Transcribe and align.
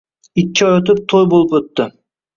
Ikki 0.43 0.65
oy 0.69 0.79
o`tib 0.79 1.03
to`y 1.13 1.21
bo`lib 1.35 1.57
o`tdi 1.61 1.87